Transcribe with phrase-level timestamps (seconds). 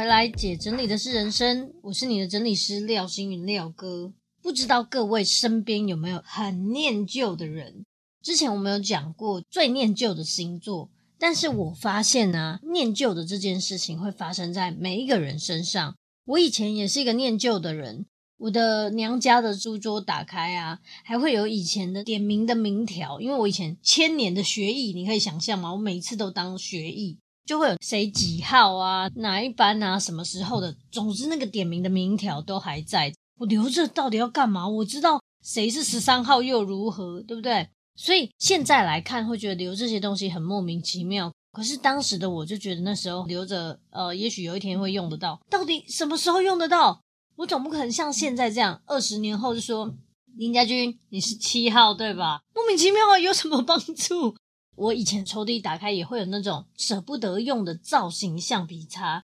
[0.00, 4.14] 回来，姐整理的是人生，我是你的整理师廖星云廖哥。
[4.40, 7.84] 不知道各位身边有没有很念旧的人？
[8.22, 10.88] 之前我们有讲过最念旧的星座，
[11.18, 15.94] 但是我发现呢、啊，念旧的这件事情会发生在每一个人身上。
[16.24, 18.06] 我以前也是一个念旧的人，
[18.38, 25.74] 我的娘家的书桌打开啊，还会有以前的点名的名条，因为我以前千年的学艺，你可以想象吗？
[25.74, 27.18] 我每一次都当学艺。
[27.46, 33.12] 就会有谁几号啊，哪一班啊，什么时候的，总之那个点名的名条都还在。
[33.38, 34.68] 我留着到底要干嘛？
[34.68, 37.68] 我知道谁是十三号又如何，对不对？
[37.96, 41.32] 所以现在来看，会觉得留这些东西很莫名其妙。
[41.52, 45.40] 可是当时的我就觉得那时候留着，呃，也许有一天会用得到。
[45.50, 47.00] 到底什么时候用得到？
[47.36, 49.92] 我总不可能像现在这样，二十年后就说
[50.36, 52.42] 林家军你是七号，对吧？
[52.54, 54.36] 莫名其妙啊，有什么帮助？
[54.76, 59.24] 我以前抽屉打开也会有那种舍不得用的造型橡皮擦，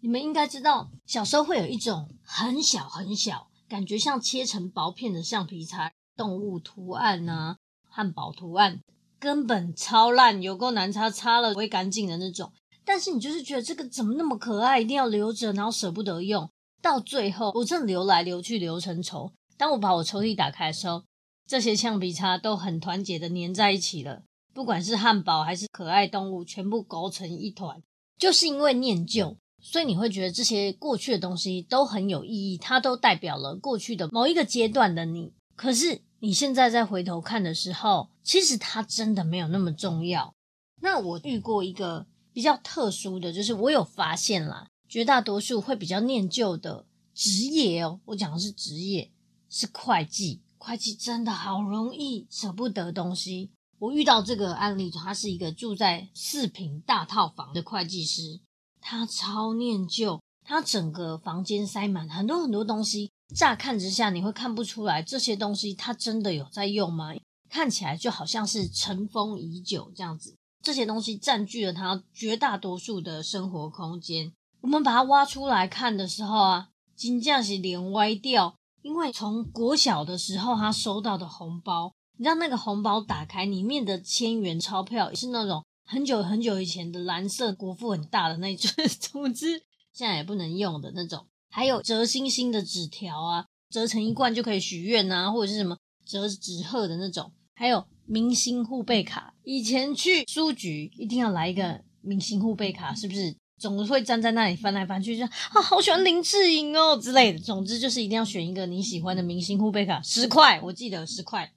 [0.00, 7.56] 你们应该知道，小时候会有一种很小很小，感觉像切成薄片的橡皮擦，动物图案啊，
[7.88, 8.80] 汉堡图案，
[9.18, 12.52] 根本超烂，有够难擦，擦了不会干净的那种。
[12.84, 16.48] 但是你就是觉得这个怎么那么可爱，一定要留着，然后舍不得用。
[16.80, 19.32] 到最后，我真的留来留去留成仇。
[19.56, 21.04] 当我把我抽屉打开的时候，
[21.46, 24.24] 这些橡皮擦都很团结的粘在一起了。
[24.54, 27.82] 不管是汉堡还是可爱动物，全部勾成一团，
[28.18, 35.32] 就是因为念旧，所以你会觉得这些过去的东西都很有意义，它都代表了过去的某一个阶段的你。
[35.56, 40.34] 可是你现在再回头看的时候，其实它真的没有那么重要。
[40.80, 49.10] 那我遇过一个比较特殊的，就是我有发现啦，绝大多数会比较念旧的职业哦，我讲的是职业，
[49.48, 50.42] 是会计。
[50.58, 53.50] 会计真的好容易舍不得东西。
[53.82, 58.38] 我遇到这个案例，他是一个住在四坪大套房的会计师，
[58.80, 67.12] 他超念旧，他整个房间塞满很多很多东西，乍看之下你会看不出来这些东西他真的有在用吗？
[67.50, 74.32] 看起来就好像是尘封已久这样子，这些东西占据了他绝大多数的生活空间。
[74.60, 81.92] 我们把它挖出来看的时候啊，真的是脸歪掉，因为从国小的时候他收到的红包。
[82.18, 89.62] 你知道那个红包打开，里面的千元钞票是那种很久很久以前的蓝色，国父很大的那种， 总之
[89.92, 91.26] 现在也不能用的那种。
[91.50, 97.32] 还有折星星的纸条啊，折成一罐就可以许愿啊，或者是什么折纸鹤的那种。
[97.54, 103.36] 还有明星护贝卡，以前去书局一定要来一个明星护贝卡，是不是？
[103.58, 107.38] 总会站在那里翻来翻去，就啊，好喜欢林志颖哦之类的。
[107.38, 111.52] 总之就是一定要选一个你喜欢的明星护贝卡，十块，我记得十块。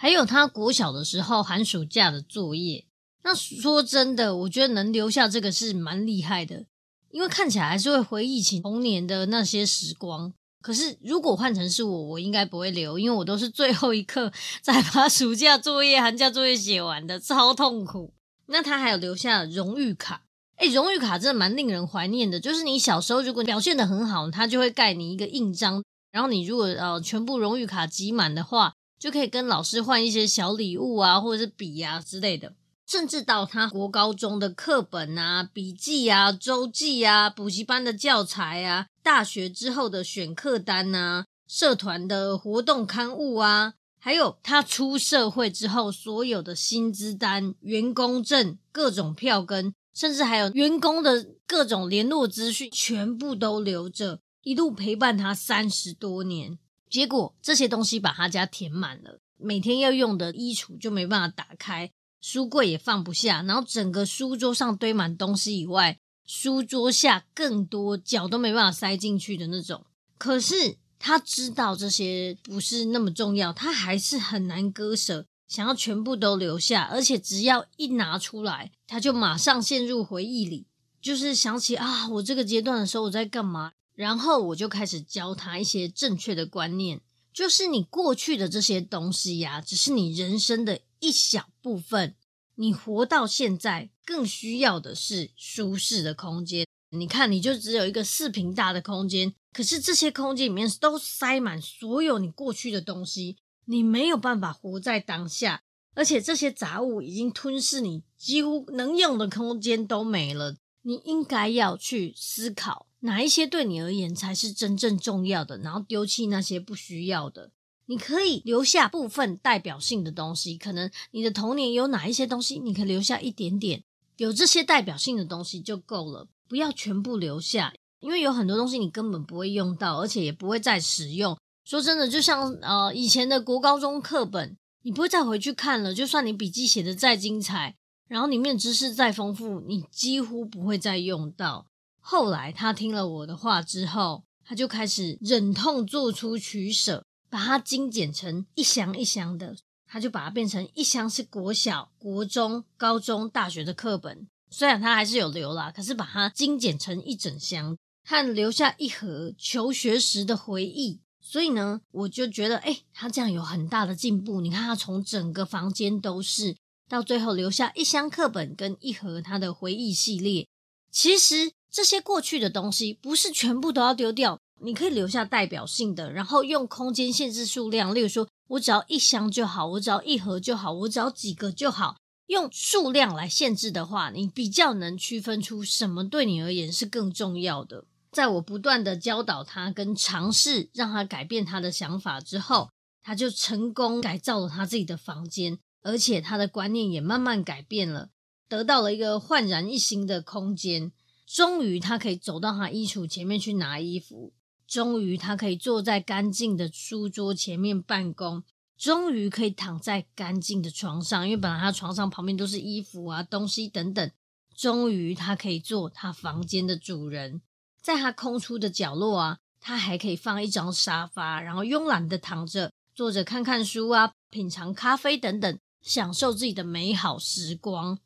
[0.00, 2.86] 还有他国小的时候寒暑假的作业，
[3.22, 6.64] 那说真的，我觉得能留下这个是蛮厉害的，
[7.10, 10.32] 因为看起来还是会回忆起童年的那些时光。
[10.62, 18.14] 可是如果换成是我，我应该不会留，因为我都是最后一刻才把暑假作业、寒假作业写完的，超痛苦。
[18.46, 20.22] 那他还有留下荣誉卡，
[20.56, 28.72] 诶，荣誉卡真的蛮令人怀念的，就是你小时候如果表现得很好，他就会盖你一个印章，然后你如果呃全部荣誉卡集满的话。
[29.00, 32.52] 就可以跟老师换一些小礼物啊，或者是笔啊之类的，
[32.86, 56.58] 甚至到他国高中的课本啊、笔记啊、周记啊、补习班的教材啊、大学之后的选课单啊、社团的活动刊物啊，还有他出社会之后所有的薪资单、员工证、各种票根，甚至还有员工的各种联络资讯，全部都留着，一路陪伴他三十多年。
[56.90, 69.86] 结果这些东西把他家填满了，每天要用的衣橱就没办法打开，书柜也放不下，然后整个书桌上堆满东西以外，书桌下更多脚都没办法塞进去的那种。
[70.18, 80.66] 可是他知道这些不是那么重要，他还是很难割舍，想要全部都留下，而且只要一拿出来，他就马上陷入回忆里，
[81.00, 83.72] 就是想起啊，我这个阶段的时候我在干嘛。
[84.00, 87.02] 然后我就开始教他一些正确的观念，
[87.34, 92.14] 就是你过去的这些东西呀，只是你人生的一小部分。
[92.54, 96.66] 你活到现在，更需要的是舒适的空间。
[96.92, 103.36] 你看，你就只有一个四平大的空间，可是这些空间里面都塞满所有你过去的东西，
[103.66, 105.62] 你没有办法活在当下，
[105.94, 110.56] 而且这些杂物已经吞噬你几乎能用的空间都没了。
[110.80, 117.50] 你应该要去思考哪一些对你而言才是真正重要的，然后丢弃那些不需要的。
[117.86, 123.82] 你可以留下部分代表性的东西，可能你的童年有哪一些东西，你可以留下一点点，
[124.16, 127.72] 有这些代表性的东西就够了，不要全部留下。
[127.98, 131.36] 因为有很多东西你根本不会用到，而且也不会再使用。
[131.64, 135.92] 说真的，就像呃以前的国高中课本，你不会再回去看了。
[135.92, 137.76] 就算你笔记写得再精彩，
[138.08, 141.66] 然后里面知识再丰富，你几乎不会再用到。
[142.00, 149.56] 后来他听了我的话之后，他就开始忍痛做出取舍，把它精简成一箱一箱的。
[149.86, 157.76] 他就把它变成一箱是国小、国中、高中、大学的课本，虽然他还是有留啦，可是把它精简成一整箱。
[158.06, 164.40] 和留下一盒求学时的回忆，所以呢，我就觉得，哎，他这样有很大的进步。
[164.40, 166.56] 你看，他从整个房间都是，
[166.88, 170.48] 到最后留下一箱课本跟一盒他的回忆系列。
[170.90, 181.96] 其实这些过去的东西不是全部都要丢掉，你可以留下代表性的，然后用空间限制数量，例如说我只要一箱就好，我只要一盒就好，我只要几个就好。
[182.26, 187.84] 用数量来限制的话，你比较能区分出什么对你而言是更重要的。
[188.12, 192.70] 在我不断的教导他跟尝试让他改变他的想法之后，
[193.02, 198.10] 他就成功改造了他自己的房间，而且他的观念也慢慢改变了，
[198.48, 200.92] 得到了一个焕然一新的空间。
[201.32, 204.32] 终于，他可以走到他衣橱前面去拿衣服；
[204.66, 208.42] 终于，他可以坐在干净的书桌前面办公；
[208.76, 214.10] 终于，可以躺在干净的床上，因为本来他床上旁边都是衣服啊、东西等等。
[214.56, 217.40] 终于，他可以做他房间的主人。
[217.80, 228.00] 在他空出的角落啊，他还可以放一张沙发，然后慵懒的躺着、坐着，看看书啊，品尝咖啡等等，享受自己的美好时光。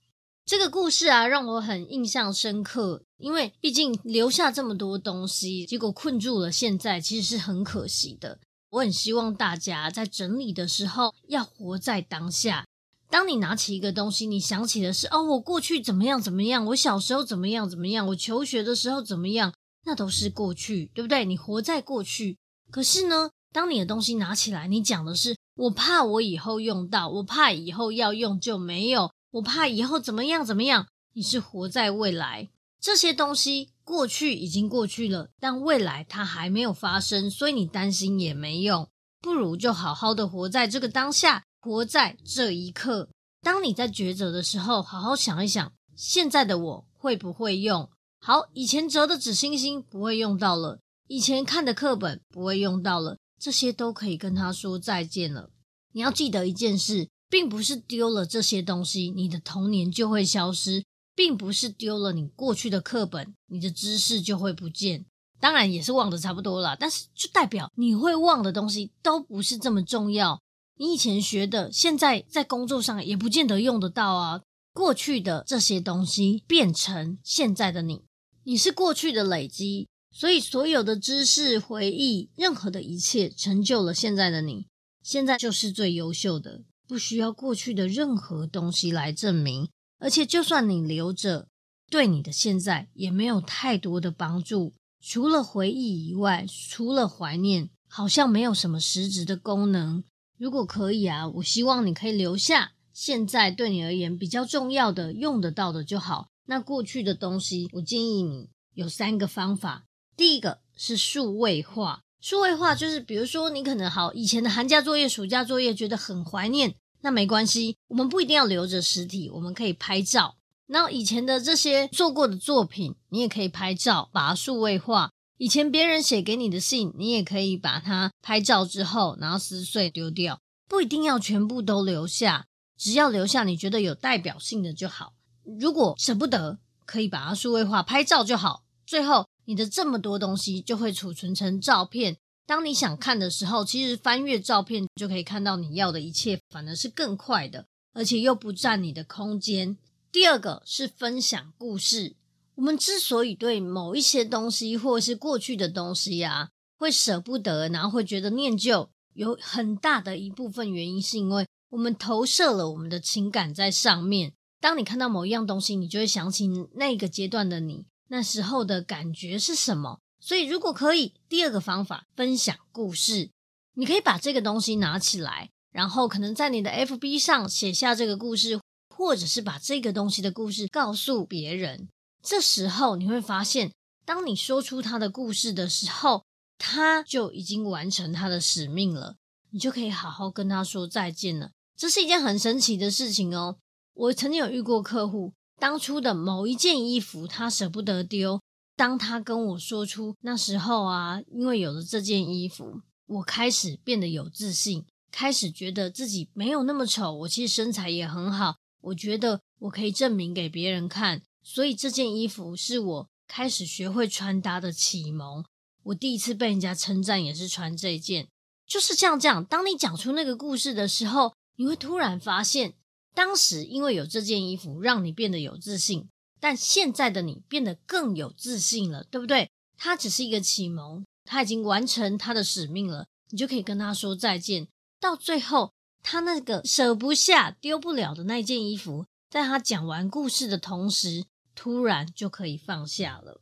[0.47, 8.39] 这个故事啊，让我很印象深刻，因为毕竟留下这么多东西，结果困住了现在，其实是很可惜的。
[8.69, 12.67] 我很希望大家在整理的时候要活在当下。
[13.09, 19.55] 当你拿起一个东西，你想起的是哦，我过去怎么样怎么样，我小时候怎么样怎么样，我求学的时候怎么样。
[19.87, 21.25] 那都是过去，对不对？
[21.25, 22.37] 你活在过去。
[22.71, 30.87] 可是呢，当你的东西拿起来，你讲的是我怕我以后用到，我怕以后要用就没有，我怕以后怎么样怎么样。
[31.15, 32.51] 你是活在未来，
[32.81, 38.89] 这些东西过去已经过去了，但未来它还没有发生，所以你担心也没用。
[39.21, 43.09] 不如就好好的活在这个当下，活在这一刻。
[43.43, 47.91] 当你在抉择的时候，好好想一想，现在的我会不会用？
[48.21, 55.51] 好，以前折的纸星星不会用到了，以前看的课本不会用到了，这些都可以跟他说再见了。
[55.93, 60.85] 你要记得一件事，并不是丢了这些东西，你的童年就会消失，
[61.15, 65.05] 并不是丢了你过去的课本，你的知识就会不见。
[65.41, 70.41] 当然也是忘得差不多了，但是就代表你会忘的东西都不是这么重要。
[70.77, 74.41] 你以前学的，现在在工作上也不见得用得到啊。
[74.73, 78.03] 过去的这些东西变成现在的你。
[78.43, 84.67] 你是过去的累积，所以所有的知识、回忆，任何的一切，成就了现在的你。
[85.03, 89.69] 现在就是最优秀的，不需要过去的任何东西来证明。
[89.99, 91.49] 而且，就算你留着，
[91.91, 94.75] 对你的现在也没有太多的帮助。
[95.01, 100.03] 除了回忆以外，除了怀念，好像没有什么实质的功能。
[100.37, 106.29] 如果可以啊，我希望你可以留下现在对你而言比较重要的、用得到的就好。
[106.47, 109.85] 那过去的东西，我建议你有三个方法。
[110.17, 120.37] 第一个是数位化，数位化就是比如说你可能好以前的寒假作业、暑假作业觉得很怀念，那没关系，我们不一定要留着实体，我们可以拍照。
[120.67, 125.11] 然后以前的这些做过的作品，你也可以拍照，把它数位化。
[125.37, 132.47] 以前别人写给你的信，你也可以把它拍照之后，然后撕碎丢掉，不一定要全部都留下，
[132.79, 135.13] 只要留下你觉得有代表性的就好。
[135.61, 138.63] 如果舍不得，可以把它数位化，拍照就好。
[138.87, 142.17] 最后，你的这么多东西就会储存成照片。
[142.47, 149.77] 当你想看的时候，其实翻阅照片就可以看到你要的一切，反而是更快的，而且又不占你的空间。
[150.13, 152.17] 第二个是分享故事。
[152.57, 164.35] 我们之所以对某一些东西或是过去的东西啊，会舍不得，然后会觉得念旧，有很大的一部分原因是因为我们投射了我们的情感在上面。
[164.61, 169.99] 当你看到某一样东西，你就会想起那个阶段的你，那时候的感觉是什么？
[170.21, 173.33] 所以如果可以，第二个方法，分享故事，
[173.75, 178.61] 你可以把这个东西拿起来，然后可能在你的 FB 上写下这个故事，
[178.95, 181.89] 或者是把这个东西的故事告诉别人。
[182.23, 183.73] 这时候你会发现，
[184.07, 186.25] 当你说出他的故事的时候，
[186.57, 189.17] 他就已经完成他的使命了，
[189.51, 191.51] 你就可以好好跟他说再见了。
[191.77, 193.57] 这是一件很神奇的事情哦。
[193.95, 198.41] 我曾经有遇过客户，当初的某一件衣服他舍不得丢，
[198.77, 215.45] 当他跟我说出那时候啊，因为有了这件衣服，我开始变得有自信，开始觉得自己没有那么丑，我其实身材也很好，我觉得我可以证明给别人看，所以这件衣服是我开始学会穿搭的启蒙。
[215.85, 218.29] 我第一次被人家称赞也是穿这件，
[218.67, 219.45] 就是这样这样。
[219.45, 222.75] 当你讲出那个故事的时候，你会突然发现，
[223.15, 226.09] 当时因为有这件衣服让你变得有自信，
[226.41, 229.51] 但现在的你变得更有自信了，对不对？
[229.77, 234.69] 它只是一个启蒙，他已经完成他的使命了，你就可以跟他说再见。
[235.01, 243.41] 到最后，他那个舍不下、丢不了的那件衣服，在他讲完故事的同时，突然就可以放下了。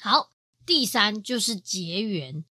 [0.00, 0.30] 好。
[0.66, 2.42] 第三就是结缘，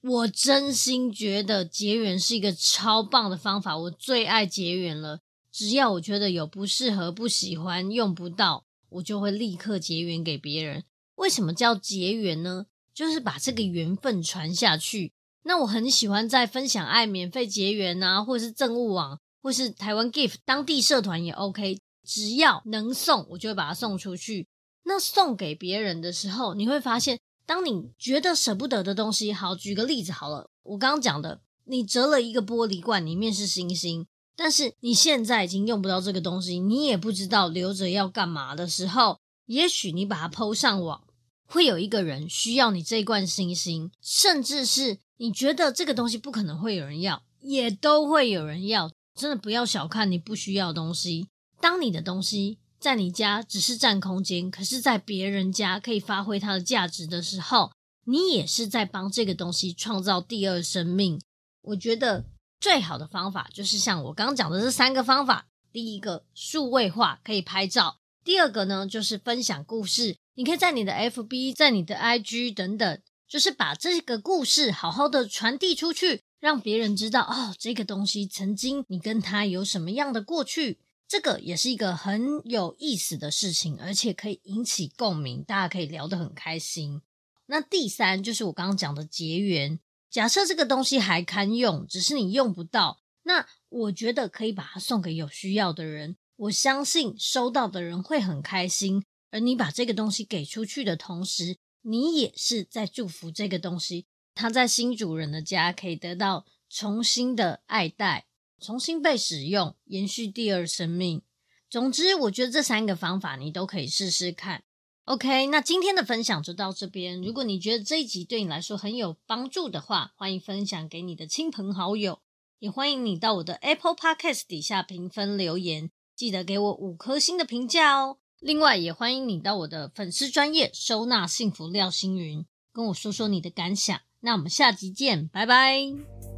[0.00, 5.20] 我真心觉得结缘是一个超棒的方法，我最爱结缘了。
[5.50, 10.84] 只要我觉得有不适合、不喜欢、用不到，我就会立刻结缘给别人。
[11.16, 12.66] 为什么叫结缘呢？
[12.94, 15.12] 就是把这个缘分传下去。
[15.42, 24.46] 那我很喜欢在分享爱免费结缘啊，或是赠物网，或是台湾 Gift 当地社团也 OK，只要能送，我就会把它送出去。
[24.84, 27.18] 那送给别人的时候，你会发现。
[27.46, 34.06] 当你觉得舍不得的东西，好，举个例子好了，我刚刚讲的，你折了一个玻璃罐，里面是星星，
[34.40, 41.04] 但是你现在已经用不到这个东西，你也不知道留着要干嘛的时候，也许你把它 PO 上网，
[41.46, 48.90] 会有一个人需要你这一罐星星，甚至是你觉得这个东西不可能会有人要，也都会有人要。
[49.14, 51.28] 真的不要小看你不需要东西，
[51.60, 52.56] 当你的东西。
[52.78, 57.70] 在你家只是占空间，可是在别人家可以发挥它的价值的时候，
[58.06, 61.20] 你也是在帮这个东西创造第二生命。
[61.60, 62.24] 我觉得
[62.60, 70.18] 最好的方法就是像我刚刚讲的这三个方法：第一个，数位化可以拍照；第二个呢，就是分享故事。
[70.34, 80.80] 你可以在你的 FB、在你的 IG 等等，就是把这个故事好好的传递出去，让别人知道哦，这个东西曾经你跟他有什么样的过去。
[81.08, 87.00] 这个也是一个很有意思的事情，而且可以引起共鸣，大家可以聊得很开心。
[87.46, 89.80] 那第三就是我刚刚讲的结缘。
[90.10, 96.16] 假设这个东西还堪用，只是你用不到，那我觉得可以把它送给有需要的人。
[96.36, 108.26] 我相信收到的人会很开心，而你把这个东西给出去的同时，你也是在祝福这个东西，它在新主人的家可以得到重新的爱戴。
[108.58, 111.22] 重新被使用，延续第二生命。
[111.70, 114.64] 总之，我觉得这三个方法你都可以试试看。
[115.06, 117.20] OK，那今天的分享就到这边。
[117.20, 122.20] 如果你觉得这一集对你来说很有帮助的话，欢迎分享给你的亲朋好友，
[122.60, 128.18] 也欢迎你到我的 Apple Podcast 底下评分留言，记得给我五颗星的评价哦。
[128.38, 134.00] 另外，也欢迎你到我的粉丝专业收纳幸福廖星云，跟我说说你的感想。
[134.20, 136.29] 那我们下集见，拜拜。